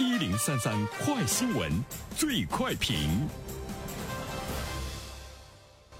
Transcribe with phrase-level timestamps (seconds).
[0.00, 1.68] 一零三三快新闻，
[2.14, 2.96] 最快评。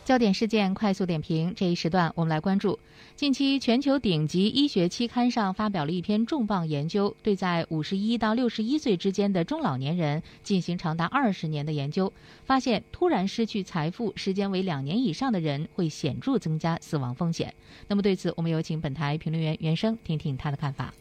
[0.05, 2.79] 焦点事件快速点评，这一时段我们来关注：
[3.17, 12.13] 近期全球顶级医学期刊上发表了一篇重磅研究，对在五十一到六十一岁之间的中老年人进行长达二十年的研究，
[12.45, 17.53] 发现突然失去财富时间为两年以上的人会显著增加死亡风险。
[17.89, 20.95] 那么对此，我们有请本台评论员袁生听听他的看法。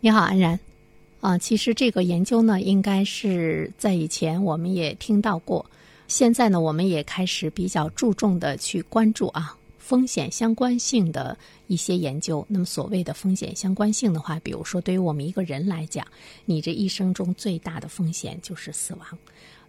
[0.00, 0.60] 你好，安然。
[1.20, 5.64] 啊，其实这个研究呢，应该是在以前我们也听到过。
[6.08, 12.44] 现在呢，我们也开始比较注重的去关注啊风险相关性的一些研究。
[12.48, 16.06] 那么所谓的风险相关性的话，比如说对于我们一个人来讲，
[16.46, 19.06] 你这一生中最大的风险就是死亡。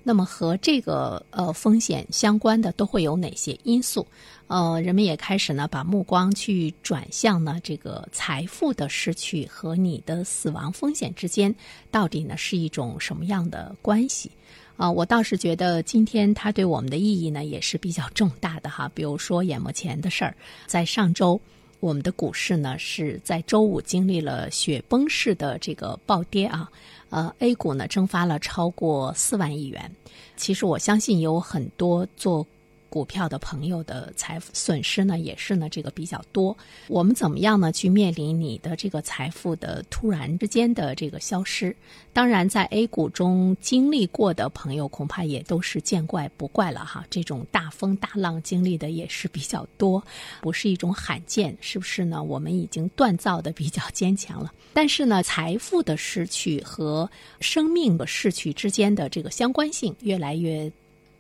[0.03, 4.05] 那么和这个呃风险相关的都会有哪些因素？
[4.47, 11.55] 呃，人们也开始呢把目光去转向呢这个财富的失去和你的死亡风险之间
[11.89, 14.29] 到底呢是一种什么样的关系？
[14.76, 18.91] 啊，我倒是觉得今天它对我们的意义呢也是比较重大的哈。
[18.93, 21.39] 比如说眼目前的事儿，在上周
[21.82, 26.71] 我们的股市呢是在周五经历了雪崩式的这个暴跌啊，
[27.10, 29.91] 呃，A 股呢蒸发了超过四万亿元。
[30.38, 32.48] 其实我相信有很多做。
[32.91, 36.55] 股票的朋友的财富损失呢，也是呢这个比较多。
[36.89, 41.73] 我们怎么样呢去面临你的这个财富的突然之间的这个消失？
[42.11, 47.05] 当然，在 A 股中经历过的朋友，恐怕也都是见怪不怪了哈。
[47.09, 50.03] 这种大风大浪经历的也是比较多，
[50.41, 52.21] 不是一种罕见，是不是呢？
[52.21, 54.51] 我们已经锻造的比较坚强了。
[54.73, 60.70] 但是呢，财富的失去和生命的逝去之间的这个相关性越来越。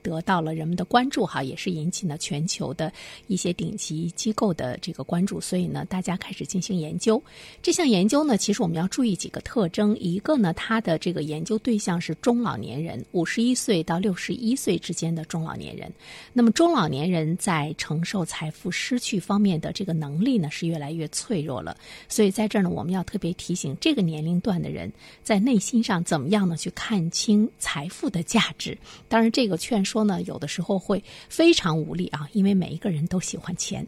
[0.01, 2.91] 得到了人们的关注，哈，也是引起了全球的
[3.27, 7.21] 一些顶级机构的这个关注，所以呢，大家开始进行研究。
[7.61, 15.91] 这项研究呢，其实我们要注意几个特征：一个呢，它的这个研究对象是中老年人，五十一岁到六十一岁之间的中老年人。
[16.33, 21.75] 那么，中老年人在承受财富失去方面的这个能力呢，是越来越脆弱了。
[22.07, 24.91] 所以，在这儿呢，我们要特别提醒这个年龄段的人，
[25.21, 26.55] 在内心上怎么样呢？
[26.55, 28.77] 去看清财富的价值。
[29.07, 29.85] 当然，这个劝。
[29.91, 33.85] 说呢，有的时候会非常无力啊，因为每一个人都喜欢钱，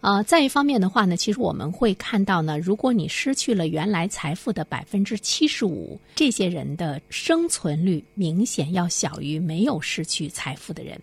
[0.00, 10.98] 啊，再一方面的话呢，其实我们会看到呢，如果你失去了原来财富的百分之七十五，这些人的生存率明显要小于没有失去财富的人，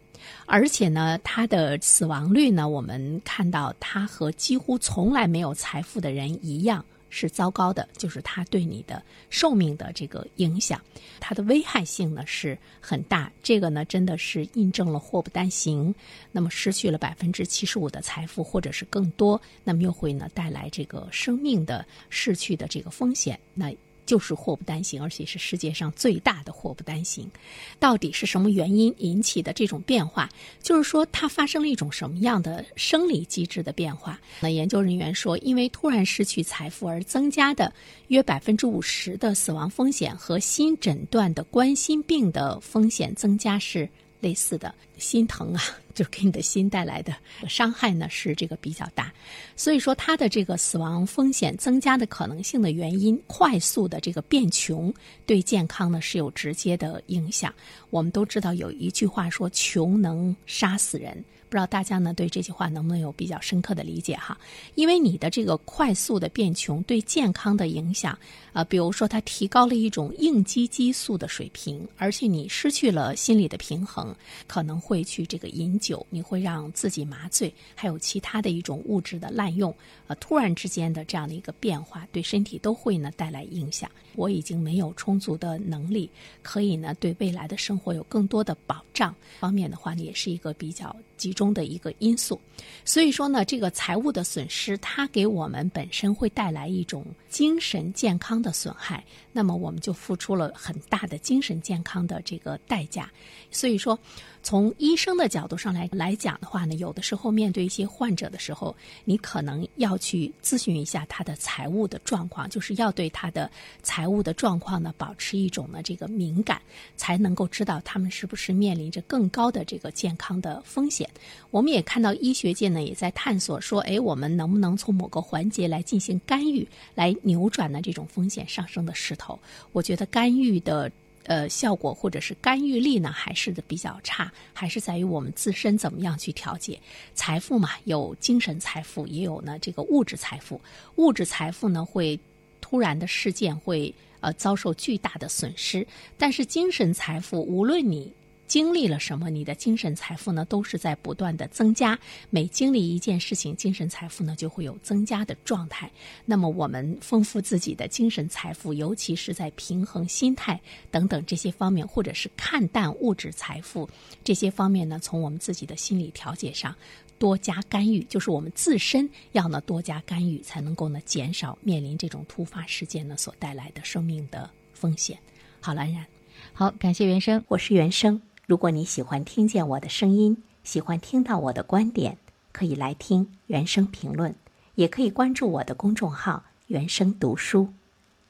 [0.47, 6.83] 而且呢，他的死亡率呢，我们看到他和几乎从来没有财富的人一样。
[7.09, 10.81] 是糟糕的，就是它对你的寿命的这个影响，
[11.19, 13.31] 它的危害性呢是很大。
[13.43, 15.93] 这个呢真的是印证了祸不单行。
[16.31, 23.39] 那么失去了百分之七十五的财富，或者是更多，那么又会呢带来这个生命的逝去的这个风险。
[23.53, 23.73] 那。
[24.09, 27.29] 就是祸不单行，而且是世界上最大的祸不单行。
[27.77, 30.27] 到底是什么原因引起的这种变化？
[30.63, 34.19] 就是说，它发生了一种什么样的生理机制的变化？
[34.39, 37.71] 那研究人员说，因为突然失去财富而增加的
[38.07, 43.87] 约百分之五十的死亡风险和新诊断的冠心病的风险增加是。
[44.21, 45.61] 类似的心疼啊，
[45.99, 47.13] 就给你的心带来的
[47.45, 49.11] 伤害呢，是这个比较大。
[49.57, 54.93] 所以说，它的这个死亡风险增加的可能性的原因，快速的这个变穷，
[55.25, 57.53] 对健康呢是有直接的影响。
[57.89, 64.37] 我们都知道有一句话说：“穷能杀死人。”不知道大家呢对这句话能不能有比较深刻的理解哈？
[64.75, 68.15] 因为你的这个快速的变穷对健康的影响，
[68.53, 79.73] 啊，比如说它提高了一种应激激素的水平，而且你失去了心理的平衡，可能会去这个饮酒酒，你会让自己麻醉，还有其他的一种物质的滥用，
[80.05, 83.89] 呃，突然之间的这样的一个变化，对身体都会呢带来影响。
[84.15, 86.07] 我已经没有充足的能力，
[86.43, 91.33] 可以呢对未来的生活有更多的保障方面的话呢，也是一个比较集。
[91.39, 92.37] 中的一个因素，
[92.83, 99.01] 所以说呢，这个财务的损失，它给我们本身会带来一种精神健康的损害，
[99.31, 103.09] 那么我们就付出了很大的精神健康的这个代价，
[103.49, 103.97] 所以说。
[104.41, 113.49] 从医生的角度上来来讲的话呢，有的时候面对一些患者的时候，你可能要去咨询一下他的财务的状况，就是要对他的
[113.83, 116.61] 财务的状况呢保持一种呢这个敏感，
[116.97, 121.09] 才能够知道他们是不是面临着更高的这个健康的风险。
[121.51, 129.37] 我们也看到医学界呢也在探索说，哎，我们能不能从某个环节来进行干预，来扭转呢这种风险上升的势头？
[129.71, 130.91] 我觉得干预的。
[131.25, 136.79] 呃，效果或者是干预力呢，还是的比较差，还是在于我们自身怎么样去调节
[137.13, 137.71] 财富嘛？
[137.83, 140.59] 有精神财富，也有呢这个物质财富。
[140.95, 142.19] 物质财富呢，会
[142.61, 145.85] 突然的事件会呃遭受巨大的损失。
[146.17, 148.11] 但是精神财富，无论你
[148.49, 151.97] 经历了什么，你的精神财富呢都是在不断的增加。
[152.31, 155.89] 每经历一件事情，精神财富呢就会有增加的状态。
[156.25, 160.59] 那么我们丰富自己的精神财富，尤其是在平衡心态
[160.89, 163.87] 等等这些方面，或者是看淡物质财富
[164.23, 166.75] 这些方面呢，从我们自己的心理调节上
[167.19, 175.19] 多加干预，就是我们自身要呢多加干预，才能够呢减少面临这种突发事件呢所带来的生命的风险。
[175.61, 176.03] 好了，安然，
[176.51, 178.19] 好，感谢原生，我是原生。
[178.49, 182.17] 如果你喜欢听见我的声音，喜欢听到我的观点，
[182.51, 184.33] 可以来听原声评论，
[184.73, 187.69] 也可以关注我的公众号“原声读书”。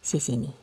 [0.04, 0.58] 谢谢你。